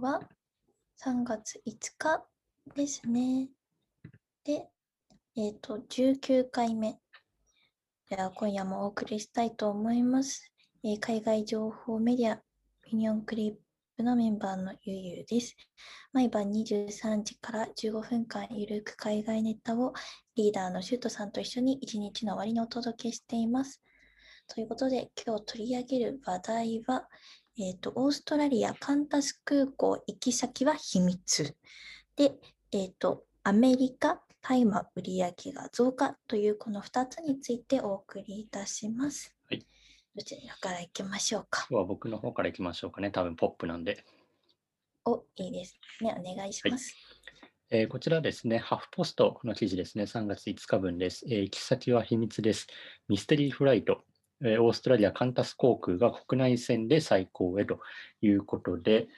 [0.00, 0.22] は
[1.04, 2.24] 3月5日
[2.74, 3.50] ですね。
[4.44, 4.66] で、
[5.36, 6.98] えっ、と、19回目。
[8.08, 10.50] では、今夜もお送りしたいと思います。
[10.82, 12.42] えー海外情報メディア、
[12.86, 13.54] ユニオンクリッ
[13.98, 15.54] プのメンバーのゆゆです。
[16.14, 19.92] 毎晩23時から15分間ゆるく海外ネタを
[20.34, 23.82] リーダーのシュートさんと一緒に一日の終わりにお届けしています。
[24.48, 27.06] ということで、今日取り上げる話題は、
[27.62, 31.54] えっ、と、オーストラリアカンタス空港行き先は秘密。
[32.16, 32.32] で、
[32.72, 39.36] えっ、と、アメリカ大麻売上が増加というこの2つについてお送りいたします。
[39.50, 39.66] はい。
[40.16, 41.66] どちらから行きましょうか？
[41.68, 43.10] 今日は僕の方からいきましょうかね。
[43.10, 44.06] 多分ポップなんで。
[45.04, 46.16] お、いいですね。
[46.18, 46.94] お願いします。
[47.70, 51.26] えーこちらですね、ハーフポストの記事ですね、3月5日分です。
[51.28, 52.66] えー行き先は秘密です。
[53.08, 54.09] ミステリーフライト、えー
[54.42, 57.80] オーストラリアカンタス航空が国内線で最高へと
[58.22, 59.08] いうことで、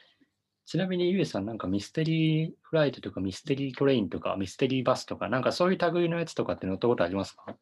[0.64, 7.56] ちなみにゆえさん、なんかミステリーフライトとかミステリートレインとかミステリーバスとか、なんかそういう類のやつとかって乗ったことありますか？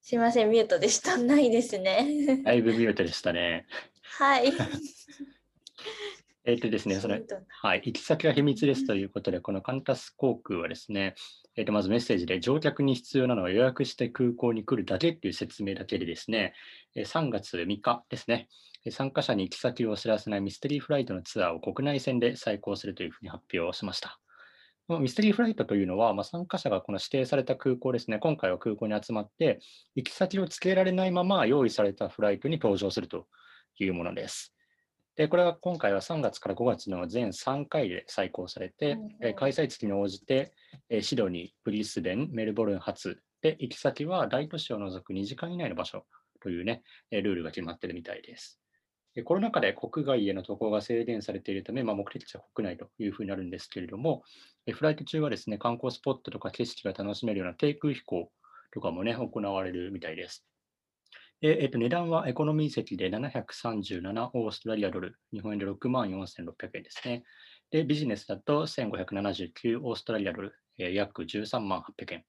[0.00, 1.16] すいません、ミュートでした。
[1.18, 2.42] ないですね。
[2.44, 3.66] だいぶミュートでしたね。
[4.18, 4.52] はい。
[6.48, 11.14] えっとですね、そのミュートはい、行き先は秘密ですということで、このカンタス航空はですね、
[11.56, 16.54] えーとまずメッセージで乗客に必要なのは予約して空港に来るだけっていう説明だけでですね、
[16.94, 18.48] えー3月3日ですね、
[18.86, 24.18] えー参加者に行き先をお知らせないミステリーフライトのツアーを国内線で再行するというふうに発表しました。
[24.88, 29.58] ミステリーフライトというのは、まあ、参加者がこの指定された空港ですね、今回は空港に集まって、
[29.94, 33.26] 行き先をつけられないまま用意されたフライトに搭乗すると
[33.78, 34.54] いうものです。
[35.18, 40.52] で、これは今回は3月から5月の全3回で再考されてうん開催地に応じて、
[40.88, 46.06] えーシドニー、ブリスベン、メルボルン発で、行き先は大都市を除く2時間以内の場所
[46.40, 48.60] というね、えールールが決まっているみたいです。
[49.16, 54.22] でコロナ禍で国外への渡航が制限されているため、まあ、目的地は国内というふうになるんですけれども、
[54.66, 58.30] えーフライト中はですね、観光スポットとか景色が楽しめるような低空飛行
[58.70, 60.47] とかもね、行われるみたいです。
[61.40, 67.22] えっと、値段はエコノミー席で737オーストラリアドル、日本円で6万4600円ですね。
[67.70, 72.24] で、ビジネスだと1579オーストラリアドル、えー約13万800円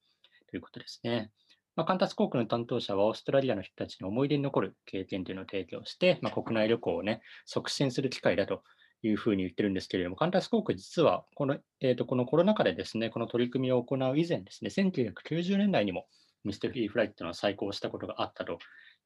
[0.52, 1.32] ということですね。
[1.76, 8.62] まあ、カンタス航空の担当者はオーストラリアの人たちに思い出に残る経験というのを提供して、まあ、国内旅行をね、促進する機会だと
[9.02, 16.06] いうふうに言ってるんですけれども、カンタス航空実はこの、えーとこのコロナ禍でですね、この取り組みを行う以前ですね、1990年代にも
[16.44, 18.60] ミステリーフライトというの再考したことがあったと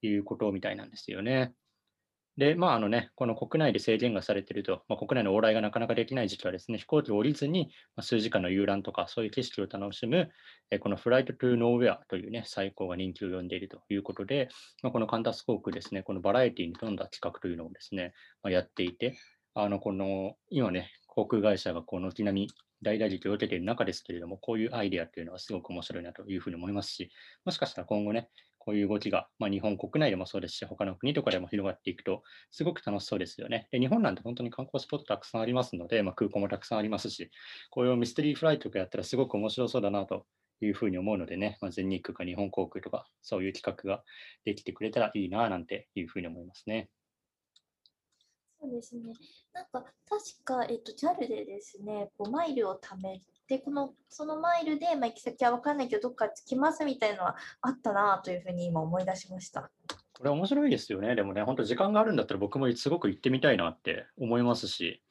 [0.08, 1.54] いうことみたいなんですよね。
[2.36, 10.32] で、まああのね、この国内で制限がされていると、まあ、国内の往来がなかなかできない時期はですね、飛行機を降りずに、ま、数時間の遊覧とか、そういう景色を楽しむ、
[10.72, 14.50] えこのフライトトゥーノーウェアというね、最高が人気を呼んでいるということで、
[14.82, 19.16] まあ、このカンタス航空ですね、このバラエティに富んだ企画というのをですね、まあ、やっていて、
[19.54, 22.48] あの、この、今ね、航空会社がこう軒並み
[22.82, 27.12] 大打撃を受けている中ですけれども、こういうアイデアというのはすごく面白いなというふうに思いますし、
[27.46, 28.30] もしかしたら今後ね、
[28.64, 33.68] こういう動きが、まあ、日本国内でもそうですし、他の国とかでも広がっていくと、すごく楽しそうですよね。
[33.72, 37.30] で日本なんて本当に観光スポットたくさんありますので、まあ、空港もたくさんありますし、
[37.70, 40.26] こういうミステリーフライトとかやったらすごく面白そうだなと
[40.62, 44.04] いうふうに思うのでね、まあ、全日空か日本航空とか、そういう企画が
[44.46, 46.90] できてくれたらいいななんていうふうに思いますね。
[48.64, 49.14] そうですね。
[49.54, 59.70] なんか、確か、えっと、JAL でですね、こうマイルを貯めて、この、そのマイルで、まあ、行き先は分かんないけど、どっか着きますみたいなのはあったなというふうに今思い出しました。
[60.14, 61.14] これ面白いですよね。
[61.16, 65.04] でもね、本当時間があるんだったら僕もすごく行ってみたいなって思いますし、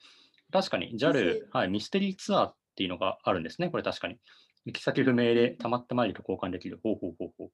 [0.51, 3.69] 確かに JAL、はい、ミステリーツアーっていうのがあるんですね。
[3.69, 4.17] これ確かに。
[4.65, 6.79] 行き先不明でたまったマイルと交換できる。
[6.81, 7.49] ほうほうほうほう。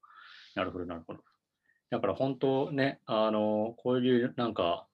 [0.55, 1.19] なるほど、なるほど。
[1.89, 4.85] だから本当ね、あの、こういうなんか、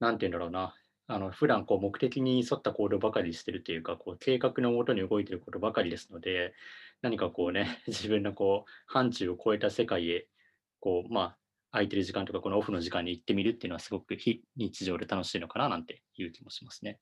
[0.00, 0.74] なんて言うんだろうな。
[1.10, 6.52] あの普段こう目的に沿った行動ばかりしてるというか、こう計画のもとに動いてることばかりですので、
[7.00, 10.28] 何かこうね、 自分のこう範疇を超えた世界へ、
[10.80, 11.38] こう、まあ、
[11.70, 17.00] 空いてる時間とか、このオフの時間に行ってみるっていうのはすごく非日常で楽しいのかななんていう気もしますね。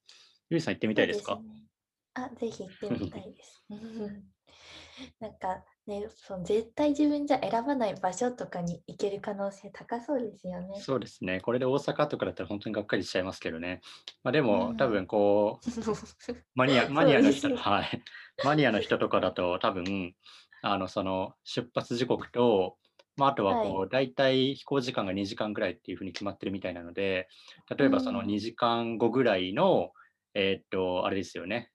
[0.50, 1.34] ゆいさん行ってみたいですか？
[1.34, 1.66] そうね
[2.14, 3.64] あ、ぜひ行ってみたいです。
[5.20, 10.80] なんかね、その絶対自分じゃ選ばない場所とかに行ける可能性高そうですよね。
[10.80, 11.40] そうですね。
[11.40, 13.80] これで大阪とかだったら本当にがっかりしちゃいますけどね。
[14.24, 15.70] まあでも、うん多分こう、
[16.56, 18.02] マニア、マニアの人、はい。
[18.44, 20.14] マニアの人とかだと多分、
[20.62, 22.76] あの、その出発時刻と、
[23.16, 27.28] まあ、あとはこう、大体飛行時間が2時間ぐらいっていうふうに決まってるみたいなので、
[27.76, 29.92] 例えばそのうん2時間後ぐらいの、
[30.34, 31.70] えーっと、あれですよね。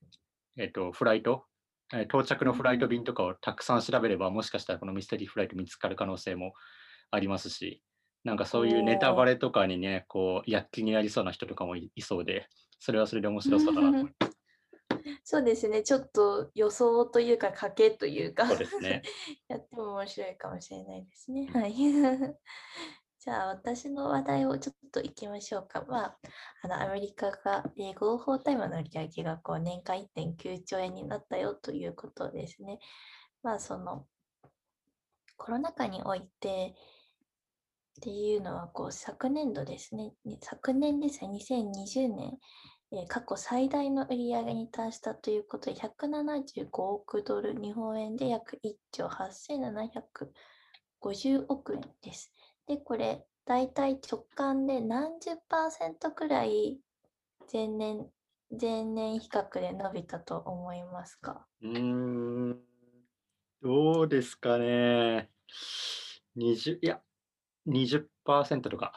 [0.57, 1.50] えーっと、フライト、えー
[2.07, 6.53] 到着のフライト便とかをたくさん調べれば、もしかしたらこのミステリーフライト見つかる可能性も
[7.11, 7.81] ありますし、
[8.23, 12.47] なんかそういうネタバレとかにね、こう、躍起になりそうな人とかもいいそうで、
[12.79, 14.37] それはそれで面白そうだなと思います。
[15.23, 19.01] そうですね、ちょっと予想というか、賭けというか、そうですね。
[19.47, 21.47] やっても面白いかもしれないですね。
[21.53, 21.73] はい。
[23.23, 25.85] じゃあ、私の話題をちょっといきましょうか。
[25.87, 26.17] まあ、
[26.63, 32.79] あのアメリカが、えー合法大麻の売り上げがこう年間1.9兆円になったよということですね。
[33.43, 34.07] まあ、その
[35.37, 36.73] コロナ禍において
[37.99, 42.39] っていうのはこう昨年度ですね、昨年ですね、2020年、
[42.91, 52.33] えー過去最大の売り上げに達したということで、175億ドル、日本円で約1兆8750億円です。
[52.71, 56.79] で、これ、大体直感で何十パーセントくらい
[57.51, 58.09] 前年、
[58.49, 61.49] 前年比較で伸びたと思いますか？
[61.61, 61.79] うー
[62.53, 62.63] ん、
[63.61, 65.31] どうですかね。
[66.35, 67.01] 20、いや、
[67.65, 68.93] 20%とか。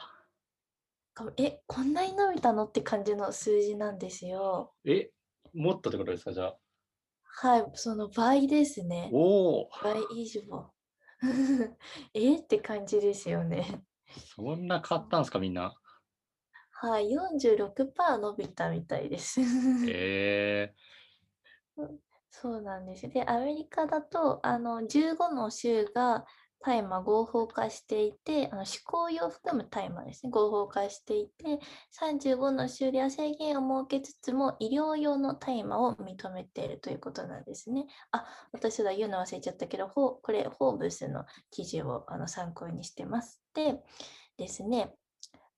[1.14, 4.74] かえ、こんなに伸びたのって感じの数字なんですよ。
[4.84, 5.10] え、
[5.54, 6.58] もっとってことですか、じゃあ。
[7.22, 9.10] はい、その倍ですね。
[9.12, 10.73] おお、倍以上。
[12.14, 12.36] え？
[12.38, 13.84] って感じですよね。
[14.16, 15.74] そんな買ったんですか、みんな？
[16.72, 19.40] はい、46%伸びたみたいです。
[19.86, 20.74] え
[22.30, 23.08] そうなんです。
[23.08, 26.26] で、アメリカだと、あの、15の州が
[26.64, 31.60] 大麻合法化していて、あの嗜好用を含む大麻ですね、合法化していて、
[32.00, 37.84] 35の州では制限を設けつつも、医療用の大麻を認めているということなんですね。
[38.12, 43.42] あ、私が言うの忘れちゃったけど、これ、フォーブスの記事をあの参考にしてます。
[43.52, 43.82] で
[44.38, 44.94] ですね、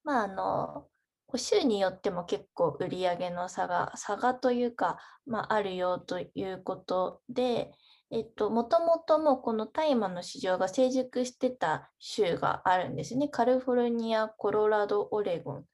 [0.03, 0.89] まあ、あの、
[1.37, 7.73] 州によっても結構売り上げの差が、差がというか、まあ、あるよということで、
[8.11, 13.29] えっと、もともともこの大麻の市場が成熟してた州があるんですね。
[13.29, 15.67] カリフォルニア、コロラド、オレゴン。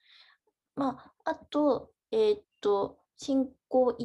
[0.74, 3.96] まあ、あと、えっと、新興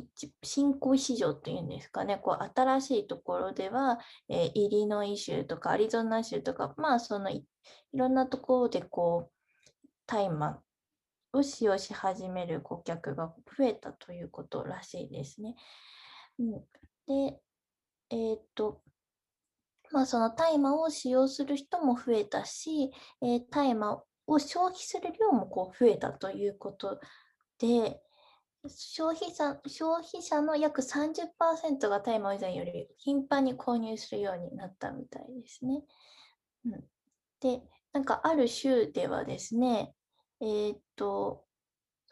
[0.44, 7.48] 新興市場っていうんですかね、こう新しいところでは、えーイリノイ州とかアリゾナ州とか、まあ、そのい
[7.94, 10.62] いろんなところでこう、大麻
[11.34, 15.56] を使用し始める顧客が増えたということらしいですね。
[16.40, 16.52] うん、
[17.08, 17.40] で、
[18.10, 18.82] えーっと、
[19.92, 27.00] まあ、その大麻を使用する人も増えたし、えー大麻を消費する量もこう増えたということ
[27.60, 28.02] で、
[28.68, 35.84] 消費者消費者の約30%が大麻以前より頻繁に購入するようになったみたいですね。
[36.66, 36.84] うん、
[37.40, 37.62] で、
[37.94, 39.94] なんかある州ではですね、
[40.42, 41.47] えーっと、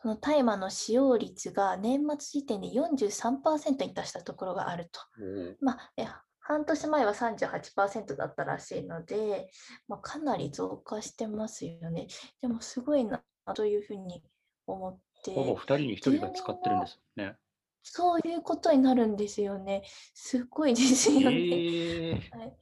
[0.05, 5.01] その大麻の使用率が年末時点で43%に達したところがあると。
[5.19, 6.05] ー、まあ、え
[6.39, 9.49] 半年前は38%だったらしいので、
[9.87, 12.05] まあ、かなり増加してますよね。
[12.39, 13.23] でもすごいな
[13.55, 14.21] というふうに
[14.67, 17.37] 思って、ほぼ2人に1人が使ってるんですよね。
[17.81, 19.81] そういうことになるんですよね。
[20.13, 21.35] すごいですよね。
[21.35, 22.55] えはい、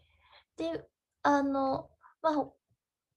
[0.55, 0.85] で、
[1.23, 1.89] あの、
[2.21, 2.47] まあ、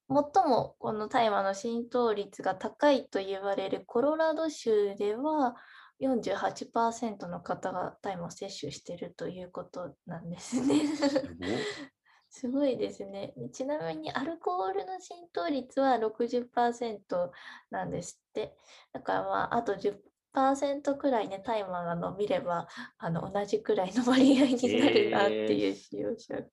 [0.08, 0.16] 最
[0.46, 5.56] もこの大麻の浸透率が高いと言われるコロラド州では
[6.00, 10.74] 48%の方が大麻を摂取しているということなんですね。
[10.74, 11.58] ー、
[12.28, 12.76] すごい。
[12.76, 13.34] ですね。
[13.52, 17.30] ちなみにアルコールの浸透率は60%
[17.70, 18.54] なんですって。
[18.92, 26.46] だからまあ、あと10%くらいね、タイマーが伸びれば、あの、同じくらいの割合になるなっていう使用者が。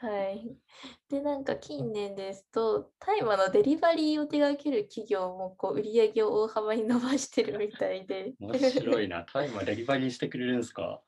[0.00, 0.56] はい。
[1.10, 8.34] で、なんか近年ですと、大麻のデリバリーを手掛ける企業もこう売り上げを大幅に伸ばしてるみたいで。
[8.40, 9.26] 面白いな。
[9.30, 11.02] タイマーデリバリーしてくれるんですか？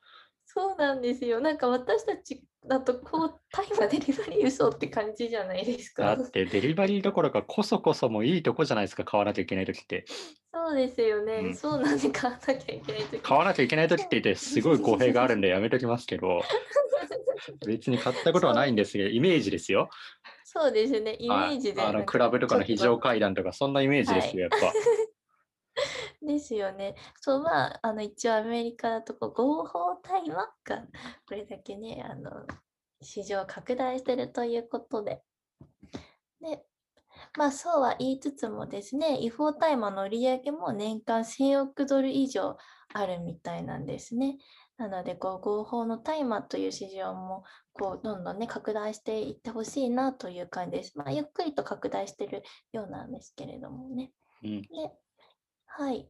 [0.45, 1.39] そうなんですよ。
[1.41, 6.15] なんか私たちだと、こう、大麻デリバリー嘘って感じじゃないですか。
[6.15, 10.05] だってデリバリーどころかこそこそもいいとこじゃないですか、買わなきゃいけない時って。
[10.53, 11.33] そうですよね。
[11.35, 13.19] うんそうなんで買わなきゃいけないとき。
[13.21, 16.41] 買わなきゃいけない時って言ってすごい語弊があるんでやめときますけど、
[17.67, 19.89] 別に買ったことはないんですけど、イメージですよ。
[20.45, 21.15] そうですね。
[21.19, 24.71] イメはいージであのクラブとかの非常階段とか、そんなイメージですよ、やっぱ。
[26.25, 26.95] とですよね。
[27.21, 30.87] そう、まあ、あの、一応アメリカだとこう合法大麻が
[31.27, 32.31] これだけね、あの、
[33.01, 35.21] 市場拡大してるということで。
[36.41, 36.65] で、
[37.37, 42.57] まあそうは言いつつもですね、違法大麻の売り上げも年間1000億ドル以上
[42.93, 44.37] あるみたいなんですね。
[44.77, 50.97] なので、こう合法の大麻という市場もこうどんどんね、拡大していってほしいなという感じです。
[50.97, 54.11] まあ、ゆっくりと拡大してるようなんですけれどもね。
[54.43, 54.67] うん、で、
[55.75, 56.07] はい。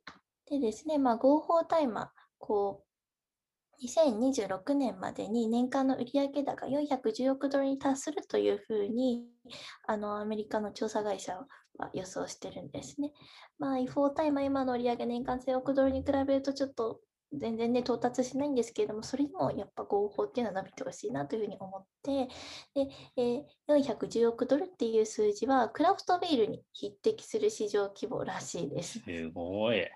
[0.49, 2.83] でですね、まあ、合法大麻、こ
[3.79, 9.25] う、2026年までに年間の売上高410億ドルに達するというふうに、
[9.87, 11.37] あの、アメリカの調査会社
[11.77, 13.13] は予想してるんですね。
[13.57, 16.99] まあ、違法大麻今の売上年間1000億ドルに比べるとちょっと
[17.33, 22.27] 全然ね、到達しないんですけれども、それでもやっぱ合法っていうのは伸びてほしいなというふうに思って、
[22.73, 28.99] で、えー、410億ドルっていう数字は、クラフトビールに匹敵する市場規模らしいです。
[28.99, 29.87] すごい。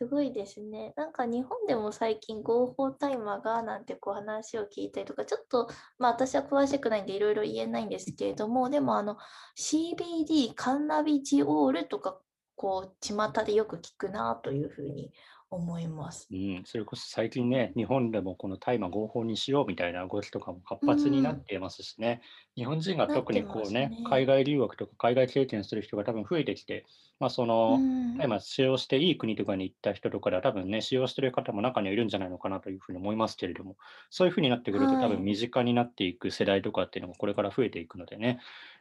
[0.00, 0.94] すごいですね。
[0.96, 9.18] なんか日本でも最近合法大麻がなんてこう話を聞いたりとか、ちょっとまあ私は詳しくないんでいろいろ言えないんですけれども、でもあの
[9.58, 12.18] CBD カンナビジオールとか
[12.56, 15.12] こう巷でよく聞くなというふうに
[15.50, 16.32] 思います。
[16.32, 22.22] うん、それこそ最近ね、日本でもこの大麻合法にしようみたいな動きとかも活発になっていますしね、
[22.54, 23.96] 日本人が特にこうね、ね。
[24.04, 26.86] 海外留学とか海外経験する人が多分増えてきて、
[27.18, 27.84] まあ、その
[28.16, 33.76] 大麻使用していい国とかに行った人とかでは多分ね、使用してる方も中にはいるんじゃないのかなというふうに思いますけれども、
[34.08, 38.38] そういうふうになってくると多分身近になっていく世代とかっていうのもこれから増えていくのでね、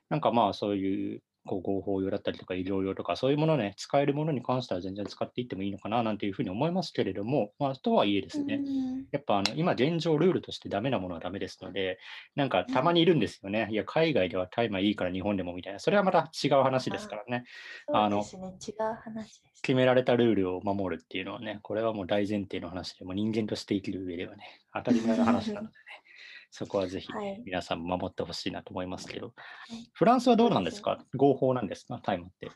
[0.09, 8.62] なんかまあそういうこう合法用だったりとか医療用とかそういうものね、使えるものに関しては全然使っていってもいいのかななんていうふうに思いますけれども、まあ、とはいえですね、
[9.12, 12.00] やっぱあの今現状ルールとしてダメなものはダメですので、
[12.36, 13.67] なんかたまにいるんですよね。
[13.72, 17.46] いや、海外では大麻いいから日本でもみたいな、それはまた違う話ですからね。
[17.93, 18.24] あの、違う
[19.03, 19.41] 話。
[19.62, 24.43] 決められたルールを守るっていうのはね、これはもう大前提の話でも人間として生きる上ではね、
[24.74, 25.74] 当たり前の話なのでね。
[26.51, 27.08] そこはぜひ、
[27.46, 29.32] 皆さん守ってほしいなと思いますけど、は
[29.75, 30.98] い、フランスはどうなんですか？
[31.15, 32.00] 合法なんですか？
[32.03, 32.50] 大麻って。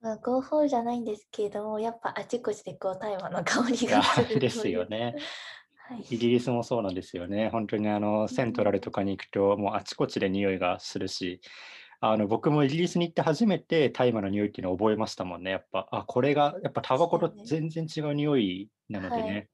[0.00, 4.50] まあ、合法じゃないんですけれども、やっぱあちこちでこう大麻の香りがするで。
[4.50, 5.14] すよね。
[5.88, 7.50] はい、イギリスもそうなんですよね。
[7.50, 11.40] 本当にあのセントラルとかに行くと、もうあちこちで匂いがするし、
[12.00, 15.52] あの僕もイギリスに行って初めて大麻の匂いっていうのを覚えましたもんね。
[15.52, 19.48] やっぱ、あ、これがやっぱタバコと全然違う匂いなのでね。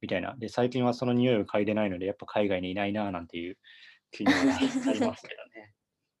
[0.00, 0.34] みたいな。
[0.36, 3.58] で、最近はその匂いを嗅いでないので、やっぱ海外にいないななんていう
[4.10, 5.72] 気に なりますけどね。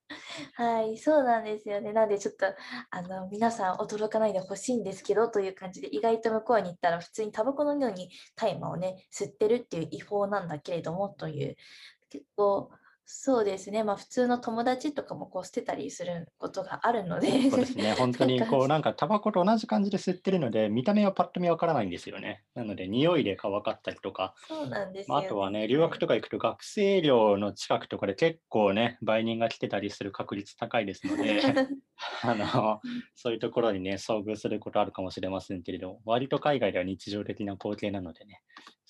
[0.54, 1.92] はい、そうなんですよね。
[1.92, 2.46] なんでちょっと
[2.90, 11.56] あの皆さん驚かないでほしいんですけどという感じで意外と向こうに行ったら普通にタバコのように大麻をね吸ってるっていう違法なんだけれどもという
[12.10, 12.70] 結構
[13.08, 18.94] そうですね、まあ、普通の友達とかもこう捨てたりすることがあるので、そうですね、本当にこう なんか。
[18.94, 22.42] タバコと同じ感じで吸ってるので、見た目はパッと見わからないんですよね。
[22.54, 31.40] なので、匂いでか分かったりとか、そうなんですまあ、あとはね、留学とか行くと学生寮の近くとかで結構ね、売人が来てたりする確率高いですので、
[32.22, 32.80] あの
[33.14, 38.42] そういうところにね、遭遇することあるかもしれませんけれども、割と海外では日常的な光景なのでね、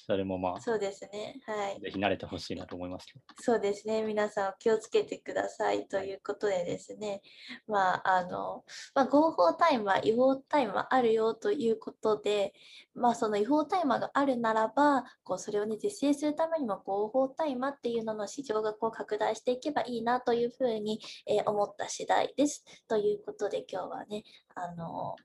[0.07, 1.41] それもまあ、そうですね。
[1.47, 1.81] はい。
[1.81, 3.09] ぜひ慣れてほしいなと思います。
[3.41, 4.05] そうですね。
[4.05, 7.23] 皆さん気をつけてくださいということでですね。
[7.67, 12.55] まあ、あの、まあ、合法大麻、違法大麻あるよということで、
[12.95, 22.65] まあ、その違法大麻があるならば、こうそれをね、是正するためにも合法大麻っていうのの市場がこう拡大していけばいいなというふうに、えー、思った次第です。
[22.87, 24.23] ということで、今日はね、
[24.55, 25.17] あの、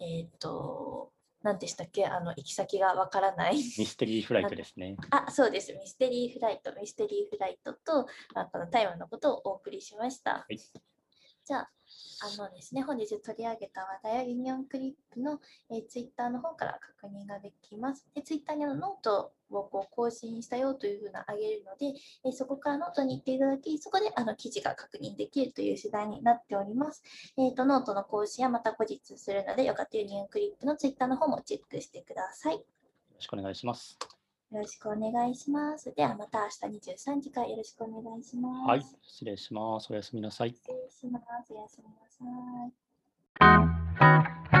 [0.00, 1.12] えっ、ー、と、
[1.46, 2.04] 何でしたっけ？
[2.06, 3.56] あの行き先がわからない。
[3.56, 4.96] ミステリーフライトですね。
[5.10, 5.72] あ、そうです。
[5.72, 10.32] ミステリーフライト、ミステリーフライトと、まあ、この台湾のことをお送りしました。
[10.32, 10.58] はい、
[11.46, 11.70] じゃあ、
[12.22, 15.38] あのですね、本日取り上げた話題はユニオンクリップの、
[15.70, 18.04] えー、ツイッターの方から確認ができます。
[18.16, 27.04] でツイッターにあのノートをこう更新したよというふうなあげるので、えー、そこからノートに行っていただき、そこであの記事が確認できるという次第になっております。
[27.38, 32.54] えーと、ノートの更新はまた後日するので、よかったらユニオンクリップのツイッターの方もチェックしてください。
[32.54, 32.60] よ
[33.14, 33.96] ろしくお願いします。
[34.52, 35.92] よろしくお願いします。
[35.94, 38.68] ではまた明日23時からよろしくお願いします。
[38.68, 39.92] はい、失礼します。
[39.92, 40.50] おやすみなさい。
[40.50, 41.52] 失礼します。
[41.52, 42.24] おやすみなさ
[44.52, 44.55] い。